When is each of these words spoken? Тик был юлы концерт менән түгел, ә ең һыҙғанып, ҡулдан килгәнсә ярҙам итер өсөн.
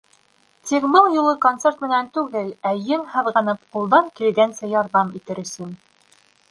Тик 0.69 0.87
был 0.95 1.09
юлы 1.17 1.33
концерт 1.43 1.83
менән 1.85 2.09
түгел, 2.17 2.49
ә 2.71 2.73
ең 2.97 3.05
һыҙғанып, 3.17 3.63
ҡулдан 3.77 4.13
килгәнсә 4.21 4.75
ярҙам 4.77 5.19
итер 5.21 5.49
өсөн. 5.49 5.81